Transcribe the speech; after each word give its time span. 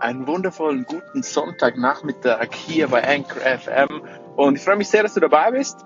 einen 0.00 0.26
wundervollen 0.26 0.84
guten 0.84 1.22
Sonntagnachmittag 1.22 2.48
hier 2.54 2.88
bei 2.88 3.06
Anchor 3.06 3.42
FM 3.42 4.02
und 4.36 4.56
ich 4.56 4.62
freue 4.62 4.76
mich 4.76 4.88
sehr, 4.88 5.02
dass 5.02 5.14
du 5.14 5.20
dabei 5.20 5.50
bist. 5.50 5.84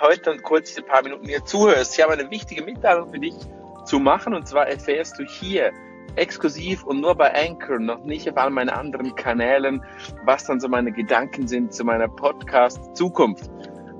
Heute 0.00 0.30
und 0.30 0.42
kurz 0.42 0.70
diese 0.70 0.82
paar 0.82 1.02
Minuten 1.02 1.26
hier 1.28 1.44
zuhörst. 1.44 1.96
Ich 1.96 2.02
habe 2.02 2.14
eine 2.14 2.30
wichtige 2.30 2.62
Mitteilung 2.62 3.12
für 3.12 3.18
dich 3.18 3.34
zu 3.84 4.00
machen 4.00 4.34
und 4.34 4.48
zwar 4.48 4.68
erfährst 4.68 5.18
du 5.18 5.24
hier 5.24 5.72
exklusiv 6.16 6.84
und 6.84 7.00
nur 7.00 7.14
bei 7.14 7.32
Anchor, 7.34 7.78
noch 7.78 8.04
nicht 8.04 8.28
auf 8.28 8.36
all 8.36 8.50
meinen 8.50 8.70
anderen 8.70 9.14
Kanälen, 9.14 9.84
was 10.24 10.44
dann 10.44 10.60
so 10.60 10.68
meine 10.68 10.92
Gedanken 10.92 11.46
sind 11.46 11.72
zu 11.72 11.84
meiner 11.84 12.08
Podcast-Zukunft. 12.08 13.50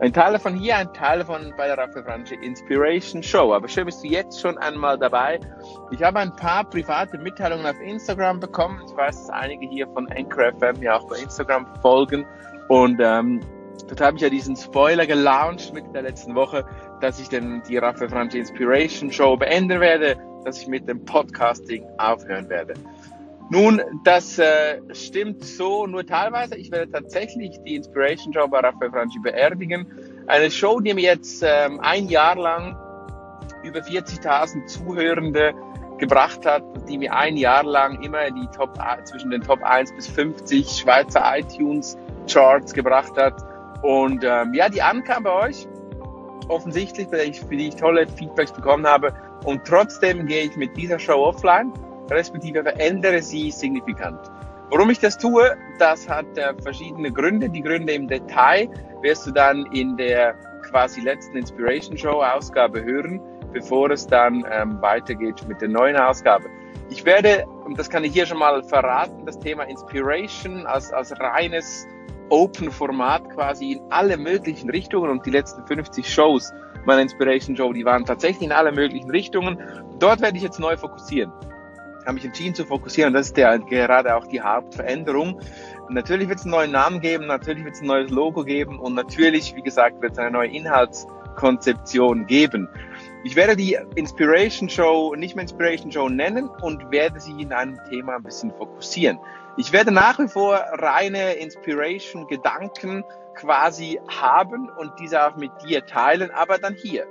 Ein 0.00 0.12
Teil 0.12 0.32
davon 0.32 0.56
hier, 0.56 0.78
ein 0.78 0.92
Teil 0.92 1.20
davon 1.20 1.54
bei 1.56 1.68
der 1.68 1.78
Raphael 1.78 2.04
Franchi 2.04 2.34
Inspiration 2.34 3.22
Show. 3.22 3.54
Aber 3.54 3.68
schön 3.68 3.86
bist 3.86 4.02
du 4.02 4.08
jetzt 4.08 4.40
schon 4.40 4.58
einmal 4.58 4.98
dabei. 4.98 5.38
Ich 5.92 6.02
habe 6.02 6.20
ein 6.20 6.34
paar 6.34 6.64
private 6.64 7.18
Mitteilungen 7.18 7.66
auf 7.66 7.78
Instagram 7.78 8.40
bekommen. 8.40 8.80
Ich 8.86 8.96
weiß, 8.96 9.26
dass 9.26 9.30
einige 9.30 9.66
hier 9.68 9.86
von 9.88 10.10
Anchor 10.10 10.50
FM 10.58 10.82
ja 10.82 10.96
auch 10.96 11.06
bei 11.06 11.18
Instagram 11.18 11.66
folgen. 11.82 12.24
Und 12.68 12.98
ähm, 13.02 13.40
dort 13.88 14.00
habe 14.00 14.16
ich 14.16 14.22
ja 14.22 14.30
diesen 14.30 14.56
Spoiler 14.56 15.06
gelauncht 15.06 15.74
mit 15.74 15.84
der 15.94 16.00
letzten 16.00 16.34
Woche, 16.34 16.64
dass 17.02 17.20
ich 17.20 17.28
dann 17.28 17.62
die 17.68 17.76
Raphael 17.76 18.08
Franchi 18.08 18.38
Inspiration 18.38 19.12
Show 19.12 19.36
beenden 19.36 19.80
werde, 19.80 20.16
dass 20.46 20.62
ich 20.62 20.66
mit 20.66 20.88
dem 20.88 21.04
Podcasting 21.04 21.84
aufhören 21.98 22.48
werde. 22.48 22.72
Nun, 23.50 23.82
das 24.02 24.38
äh, 24.38 24.80
stimmt 24.94 25.44
so 25.44 25.86
nur 25.86 26.06
teilweise. 26.06 26.56
Ich 26.56 26.70
werde 26.70 26.90
tatsächlich 26.90 27.60
die 27.66 27.74
Inspiration 27.74 28.32
Show 28.32 28.48
bei 28.48 28.60
Raphael 28.60 28.90
Franchi 28.90 29.18
beerdigen. 29.18 29.86
Eine 30.26 30.50
Show, 30.50 30.80
die 30.80 30.94
mir 30.94 31.02
jetzt 31.02 31.44
ähm, 31.46 31.80
ein 31.80 32.08
Jahr 32.08 32.36
lang 32.36 32.78
über 33.62 33.80
40.000 33.80 34.66
Zuhörende 34.66 35.52
gebracht 36.02 36.44
hat, 36.44 36.64
die 36.88 36.98
mir 36.98 37.14
ein 37.14 37.36
Jahr 37.36 37.62
lang 37.62 38.02
immer 38.02 38.28
die 38.30 38.46
Top 38.56 38.76
zwischen 39.04 39.30
den 39.30 39.40
Top 39.40 39.62
1 39.62 39.94
bis 39.94 40.08
50 40.08 40.68
Schweizer 40.68 41.22
iTunes 41.36 41.96
Charts 42.28 42.74
gebracht 42.74 43.16
hat. 43.16 43.34
Und 43.82 44.24
ähm, 44.24 44.52
ja, 44.52 44.68
die 44.68 44.82
ankam 44.82 45.22
bei 45.22 45.48
euch. 45.48 45.68
Offensichtlich, 46.48 47.08
für 47.08 47.56
die, 47.56 47.68
ich 47.68 47.76
tolle 47.76 48.06
Feedbacks 48.08 48.52
bekommen 48.52 48.86
habe. 48.86 49.14
Und 49.44 49.64
trotzdem 49.64 50.26
gehe 50.26 50.44
ich 50.44 50.56
mit 50.56 50.76
dieser 50.76 50.98
Show 50.98 51.24
offline 51.24 51.72
respektive 52.10 52.62
verändere 52.62 53.22
sie 53.22 53.50
signifikant. 53.50 54.18
Warum 54.70 54.90
ich 54.90 54.98
das 54.98 55.18
tue, 55.18 55.56
das 55.78 56.08
hat 56.08 56.26
äh, 56.36 56.54
verschiedene 56.62 57.12
Gründe. 57.12 57.48
Die 57.48 57.62
Gründe 57.62 57.92
im 57.92 58.08
Detail 58.08 58.68
wirst 59.02 59.26
du 59.26 59.30
dann 59.30 59.66
in 59.72 59.96
der 59.96 60.34
quasi 60.62 61.00
letzten 61.00 61.36
Inspiration 61.36 61.96
Show 61.96 62.22
Ausgabe 62.22 62.82
hören, 62.82 63.20
bevor 63.52 63.90
es 63.90 64.06
dann 64.06 64.44
ähm, 64.50 64.80
weitergeht 64.80 65.46
mit 65.48 65.60
der 65.60 65.68
neuen 65.68 65.96
Ausgabe. 65.96 66.48
Ich 66.90 67.04
werde, 67.04 67.46
und 67.64 67.78
das 67.78 67.88
kann 67.88 68.04
ich 68.04 68.12
hier 68.12 68.26
schon 68.26 68.38
mal 68.38 68.62
verraten, 68.62 69.24
das 69.24 69.38
Thema 69.38 69.64
Inspiration 69.64 70.66
als, 70.66 70.92
als 70.92 71.18
reines 71.18 71.86
Open-Format 72.28 73.30
quasi 73.30 73.72
in 73.72 73.80
alle 73.90 74.16
möglichen 74.16 74.70
Richtungen 74.70 75.10
und 75.10 75.24
die 75.26 75.30
letzten 75.30 75.66
50 75.66 76.12
Shows 76.12 76.52
meiner 76.84 77.02
Inspiration 77.02 77.56
Show, 77.56 77.72
die 77.72 77.84
waren 77.84 78.04
tatsächlich 78.04 78.42
in 78.42 78.52
alle 78.52 78.72
möglichen 78.72 79.10
Richtungen. 79.10 79.58
Dort 79.98 80.20
werde 80.20 80.36
ich 80.36 80.42
jetzt 80.42 80.58
neu 80.58 80.76
fokussieren 80.76 81.32
habe 82.04 82.14
mich 82.14 82.24
entschieden 82.24 82.54
zu 82.54 82.64
fokussieren. 82.64 83.12
Das 83.12 83.26
ist 83.28 83.36
ja 83.36 83.56
gerade 83.56 84.14
auch 84.16 84.26
die 84.26 84.40
Hauptveränderung. 84.40 85.40
Natürlich 85.88 86.28
wird 86.28 86.38
es 86.38 86.44
einen 86.44 86.52
neuen 86.52 86.72
Namen 86.72 87.00
geben, 87.00 87.26
natürlich 87.26 87.64
wird 87.64 87.74
es 87.74 87.80
ein 87.80 87.86
neues 87.86 88.10
Logo 88.10 88.44
geben 88.44 88.78
und 88.78 88.94
natürlich, 88.94 89.54
wie 89.54 89.62
gesagt, 89.62 90.00
wird 90.00 90.12
es 90.12 90.18
eine 90.18 90.30
neue 90.30 90.48
Inhaltskonzeption 90.48 92.26
geben. 92.26 92.68
Ich 93.24 93.36
werde 93.36 93.56
die 93.56 93.78
Inspiration 93.94 94.68
Show 94.68 95.14
nicht 95.14 95.36
mehr 95.36 95.42
Inspiration 95.42 95.92
Show 95.92 96.08
nennen 96.08 96.48
und 96.48 96.90
werde 96.90 97.20
sie 97.20 97.40
in 97.40 97.52
einem 97.52 97.78
Thema 97.88 98.16
ein 98.16 98.22
bisschen 98.22 98.52
fokussieren. 98.52 99.18
Ich 99.56 99.72
werde 99.72 99.92
nach 99.92 100.18
wie 100.18 100.28
vor 100.28 100.56
reine 100.72 101.34
Inspiration 101.34 102.26
Gedanken 102.26 103.04
quasi 103.34 104.00
haben 104.08 104.68
und 104.76 104.92
diese 104.98 105.24
auch 105.24 105.36
mit 105.36 105.52
dir 105.64 105.86
teilen, 105.86 106.30
aber 106.32 106.58
dann 106.58 106.74
hier. 106.74 107.06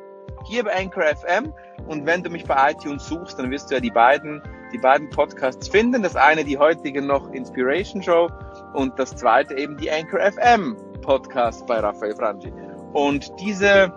Hier 0.45 0.63
bei 0.63 0.75
Anchor 0.75 1.03
FM 1.03 1.53
und 1.87 2.05
wenn 2.05 2.23
du 2.23 2.29
mich 2.29 2.43
bei 2.45 2.71
iTunes 2.71 3.07
suchst, 3.07 3.39
dann 3.39 3.49
wirst 3.51 3.69
du 3.69 3.75
ja 3.75 3.79
die 3.79 3.91
beiden 3.91 4.41
die 4.71 4.77
beiden 4.77 5.09
Podcasts 5.09 5.67
finden. 5.67 6.03
Das 6.03 6.15
eine 6.15 6.43
die 6.43 6.57
heutige 6.57 7.01
noch 7.01 7.29
Inspiration 7.31 8.01
Show 8.01 8.29
und 8.73 8.97
das 8.97 9.15
zweite 9.15 9.55
eben 9.55 9.77
die 9.77 9.91
Anchor 9.91 10.19
FM 10.19 10.75
Podcast 11.01 11.65
bei 11.67 11.79
Raphael 11.79 12.15
Frangi. 12.15 12.53
Und 12.93 13.31
diese, 13.39 13.91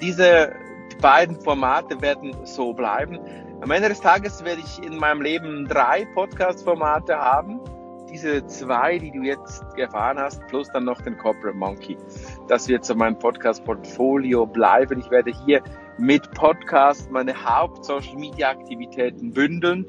diese 0.00 0.52
beiden 1.02 1.38
Formate 1.40 2.00
werden 2.00 2.34
so 2.44 2.72
bleiben. 2.72 3.18
Am 3.60 3.70
Ende 3.70 3.90
des 3.90 4.00
Tages 4.00 4.42
werde 4.44 4.62
ich 4.64 4.82
in 4.82 4.96
meinem 4.96 5.20
Leben 5.20 5.68
drei 5.68 6.06
Podcast-Formate 6.14 7.18
haben. 7.18 7.60
Diese 8.10 8.46
zwei, 8.46 8.98
die 8.98 9.10
du 9.10 9.22
jetzt 9.22 9.64
erfahren 9.76 10.18
hast, 10.18 10.46
plus 10.46 10.68
dann 10.72 10.84
noch 10.84 11.00
den 11.02 11.18
Corporate 11.18 11.56
Monkey. 11.56 11.96
Das 12.48 12.68
wird 12.68 12.84
so 12.84 12.94
mein 12.94 13.18
Podcast-Portfolio 13.18 14.46
bleiben. 14.46 15.00
Ich 15.00 15.10
werde 15.10 15.32
hier 15.44 15.62
mit 15.98 16.30
Podcast 16.32 17.10
meine 17.10 17.34
Haupt-Social-Media-Aktivitäten 17.44 19.32
bündeln. 19.32 19.86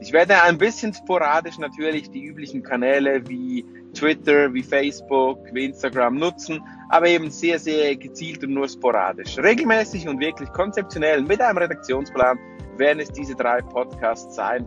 Ich 0.00 0.12
werde 0.12 0.42
ein 0.42 0.58
bisschen 0.58 0.94
sporadisch 0.94 1.58
natürlich 1.58 2.10
die 2.10 2.24
üblichen 2.24 2.62
Kanäle 2.62 3.28
wie 3.28 3.64
Twitter, 3.94 4.52
wie 4.54 4.62
Facebook, 4.62 5.38
wie 5.52 5.66
Instagram 5.66 6.16
nutzen, 6.16 6.62
aber 6.92 7.06
eben 7.06 7.30
sehr, 7.30 7.58
sehr 7.58 7.96
gezielt 7.96 8.44
und 8.44 8.52
nur 8.52 8.68
sporadisch. 8.68 9.38
Regelmäßig 9.38 10.06
und 10.08 10.20
wirklich 10.20 10.52
konzeptionell 10.52 11.22
mit 11.22 11.40
einem 11.40 11.56
Redaktionsplan 11.56 12.38
werden 12.76 13.00
es 13.00 13.10
diese 13.10 13.34
drei 13.34 13.62
Podcasts 13.62 14.34
sein, 14.34 14.66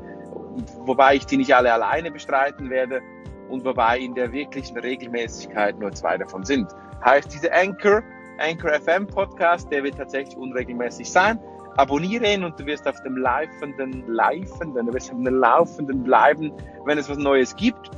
wobei 0.86 1.16
ich 1.16 1.28
die 1.28 1.38
nicht 1.38 1.54
alle 1.54 1.72
alleine 1.72 2.10
bestreiten 2.10 2.72
werde 2.72 3.02
und 3.50 3.64
wobei 3.64 4.00
in 4.00 4.16
der 4.16 4.34
wirklichen 4.34 4.76
Regelmäßigkeit 4.80 5.78
nur 5.78 5.92
zwei 5.92 6.18
davon 6.18 6.44
sind. 6.44 6.68
Heißt 7.06 7.32
diese 7.32 7.54
Anchor 7.54 8.02
Anchor 8.40 8.72
FM 8.72 9.06
Podcast, 9.06 9.72
der 9.72 9.84
wird 9.84 9.98
tatsächlich 9.98 10.36
unregelmäßig 10.36 11.12
sein. 11.12 11.40
Abonniere 11.78 12.34
ihn 12.34 12.44
und 12.44 12.60
du 12.60 12.66
wirst 12.66 12.88
auf 12.88 13.00
dem 13.04 13.18
laufenden, 13.18 14.04
laufenden, 14.08 14.88
du 14.88 14.94
wirst 14.96 15.12
auf 15.12 15.18
dem 15.18 15.28
laufenden 15.28 16.04
bleiben, 16.04 16.52
wenn 16.86 16.98
es 16.98 17.08
was 17.08 17.20
Neues 17.20 17.56
gibt. 17.56 17.92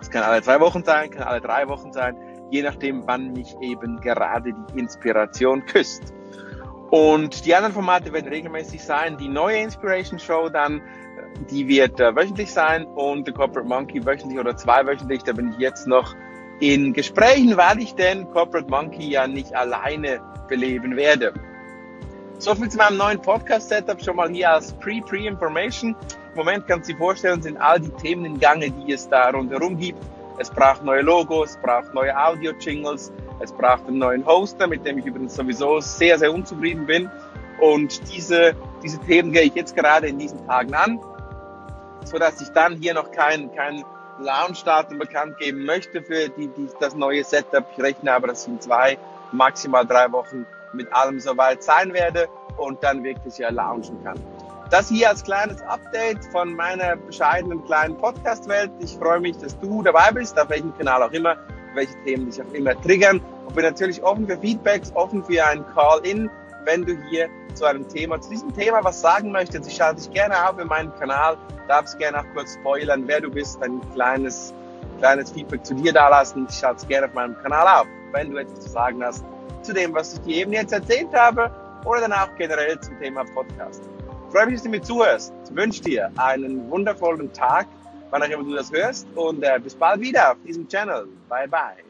Es 0.00 0.08
kann 0.08 0.22
alle 0.22 0.40
zwei 0.40 0.58
Wochen 0.58 0.82
sein, 0.84 1.10
kann 1.10 1.24
alle 1.24 1.42
drei 1.42 1.68
Wochen 1.68 1.92
sein, 1.92 2.16
je 2.50 2.62
nachdem, 2.62 3.06
wann 3.06 3.32
mich 3.32 3.56
eben 3.60 4.00
gerade 4.00 4.52
die 4.52 4.78
Inspiration 4.78 5.64
küsst. 5.66 6.14
Und 6.90 7.44
die 7.44 7.54
anderen 7.54 7.74
Formate 7.74 8.12
werden 8.12 8.28
regelmäßig 8.28 8.82
sein. 8.82 9.18
Die 9.18 9.28
neue 9.28 9.58
Inspiration 9.58 10.18
Show 10.18 10.48
dann, 10.48 10.80
die 11.50 11.68
wird 11.68 12.00
äh, 12.00 12.16
wöchentlich 12.16 12.50
sein 12.50 12.86
und 12.86 13.26
The 13.26 13.32
Corporate 13.32 13.68
Monkey 13.68 14.04
wöchentlich 14.04 14.38
oder 14.38 14.56
zweiwöchentlich. 14.56 15.22
Da 15.22 15.32
bin 15.32 15.50
ich 15.52 15.58
jetzt 15.58 15.86
noch 15.86 16.14
in 16.60 16.92
Gesprächen, 16.92 17.56
weil 17.56 17.78
ich 17.80 17.94
den 17.94 18.28
Corporate 18.30 18.68
Monkey 18.70 19.10
ja 19.10 19.26
nicht 19.26 19.54
alleine 19.54 20.20
beleben 20.48 20.96
werde. 20.96 21.34
So 22.38 22.54
viel 22.54 22.68
zu 22.68 22.78
meinem 22.78 22.96
neuen 22.96 23.20
Podcast-Setup 23.20 24.02
schon 24.02 24.16
mal 24.16 24.30
hier 24.30 24.52
als 24.52 24.72
Pre-Pre-Information. 24.74 25.94
Im 26.32 26.36
Moment 26.36 26.66
kannst 26.68 26.88
du 26.88 26.92
dir 26.92 26.98
vorstellen, 26.98 27.42
sind 27.42 27.56
all 27.58 27.80
die 27.80 27.90
Themen 27.90 28.24
in 28.24 28.40
Gange, 28.40 28.70
die 28.70 28.92
es 28.92 29.08
da 29.08 29.30
rundherum 29.30 29.76
gibt. 29.76 29.98
Es 30.38 30.50
braucht 30.50 30.84
neue 30.84 31.02
Logos, 31.02 31.50
es 31.50 31.56
braucht 31.56 31.92
neue 31.94 32.16
Audio-Jingles, 32.16 33.12
es 33.40 33.52
braucht 33.52 33.86
einen 33.88 33.98
neuen 33.98 34.24
Hoster, 34.24 34.66
mit 34.66 34.86
dem 34.86 34.98
ich 34.98 35.06
übrigens 35.06 35.34
sowieso 35.34 35.80
sehr, 35.80 36.18
sehr 36.18 36.32
unzufrieden 36.32 36.86
bin. 36.86 37.10
Und 37.60 38.00
diese, 38.14 38.54
diese 38.82 38.98
Themen 39.00 39.32
gehe 39.32 39.42
ich 39.42 39.54
jetzt 39.54 39.74
gerade 39.74 40.06
in 40.06 40.18
diesen 40.18 40.46
Tagen 40.46 40.74
an, 40.74 41.00
so 42.04 42.18
dass 42.18 42.40
ich 42.40 42.48
dann 42.50 42.76
hier 42.76 42.94
noch 42.94 43.10
kein, 43.10 43.52
kein 43.54 43.84
Launchdatum 44.20 44.98
bekannt 44.98 45.38
geben 45.38 45.64
möchte 45.64 46.02
für 46.02 46.28
die, 46.28 46.48
die, 46.48 46.68
das 46.78 46.94
neue 46.94 47.24
Setup. 47.24 47.66
Ich 47.76 47.82
rechne 47.82 48.12
aber, 48.12 48.28
dass 48.28 48.46
ich 48.46 48.52
in 48.52 48.60
zwei, 48.60 48.96
maximal 49.32 49.84
drei 49.84 50.10
Wochen 50.12 50.46
mit 50.72 50.92
allem 50.92 51.18
soweit 51.18 51.62
sein 51.62 51.92
werde 51.92 52.28
und 52.56 52.82
dann 52.82 53.02
wirklich 53.02 53.38
ja 53.38 53.50
launchen 53.50 54.02
kann. 54.04 54.18
Das 54.70 54.88
hier 54.88 55.08
als 55.08 55.24
kleines 55.24 55.62
Update 55.62 56.24
von 56.26 56.54
meiner 56.54 56.96
bescheidenen 56.96 57.64
kleinen 57.64 57.96
Podcast-Welt. 57.96 58.70
Ich 58.80 58.96
freue 58.96 59.20
mich, 59.20 59.36
dass 59.38 59.58
du 59.60 59.82
dabei 59.82 60.10
bist, 60.12 60.38
auf 60.38 60.50
welchem 60.50 60.76
Kanal 60.76 61.02
auch 61.02 61.12
immer, 61.12 61.36
welche 61.74 61.94
Themen 62.04 62.26
dich 62.30 62.42
auch 62.42 62.52
immer 62.52 62.80
triggern. 62.82 63.20
Und 63.46 63.54
bin 63.54 63.64
natürlich 63.64 64.02
offen 64.02 64.26
für 64.26 64.36
Feedbacks, 64.36 64.92
offen 64.94 65.24
für 65.24 65.44
einen 65.44 65.64
Call-In, 65.74 66.30
wenn 66.64 66.84
du 66.84 66.94
hier 67.08 67.28
zu 67.54 67.64
einem 67.64 67.88
Thema, 67.88 68.20
zu 68.20 68.30
diesem 68.30 68.54
Thema 68.54 68.84
was 68.84 69.00
sagen 69.00 69.32
möchtest. 69.32 69.66
Ich 69.66 69.76
schalte 69.76 70.02
dich 70.02 70.10
gerne 70.10 70.48
auf 70.48 70.58
in 70.58 70.68
meinen 70.68 70.94
Kanal 70.96 71.38
darfst 71.68 71.98
gerne 71.98 72.20
auch 72.20 72.24
kurz 72.34 72.54
spoilern, 72.54 73.04
wer 73.06 73.20
du 73.20 73.30
bist, 73.30 73.62
ein 73.62 73.80
kleines, 73.92 74.54
kleines 74.98 75.30
Feedback 75.30 75.64
zu 75.64 75.74
dir 75.74 75.92
da 75.92 76.08
lassen. 76.08 76.46
Ich 76.50 76.56
schaue 76.56 76.74
es 76.74 76.88
gerne 76.88 77.06
auf 77.06 77.14
meinem 77.14 77.36
Kanal 77.38 77.80
auf, 77.80 77.86
wenn 78.12 78.30
du 78.30 78.38
etwas 78.38 78.60
zu 78.60 78.70
sagen 78.70 79.04
hast 79.04 79.24
zu 79.62 79.72
dem, 79.72 79.94
was 79.94 80.14
ich 80.14 80.20
dir 80.20 80.36
eben 80.36 80.52
jetzt 80.52 80.72
erzählt 80.72 81.12
habe 81.14 81.50
oder 81.84 82.00
dann 82.00 82.12
auch 82.12 82.34
generell 82.36 82.80
zum 82.80 82.98
Thema 82.98 83.24
Podcast. 83.34 83.82
Freue 84.30 84.46
mich, 84.46 84.56
dass 84.56 84.64
du 84.64 84.68
mir 84.68 84.82
zuhörst. 84.82 85.32
Ich 85.44 85.56
wünsche 85.56 85.82
dir 85.82 86.10
einen 86.16 86.70
wundervollen 86.70 87.32
Tag, 87.32 87.66
wann 88.10 88.22
auch 88.22 88.28
immer 88.28 88.44
du 88.44 88.54
das 88.54 88.70
hörst 88.70 89.06
und 89.14 89.42
äh, 89.42 89.58
bis 89.62 89.74
bald 89.74 90.00
wieder 90.00 90.32
auf 90.32 90.36
diesem 90.46 90.68
Channel. 90.68 91.08
Bye 91.28 91.48
bye. 91.48 91.87